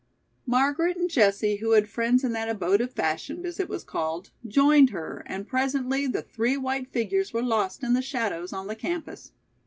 [0.47, 4.31] Margaret and Jessie, who had friends in that "abode of fashion," as it was called,
[4.47, 8.75] joined her, and presently the three white figures were lost in the shadows on the
[8.75, 9.31] campus.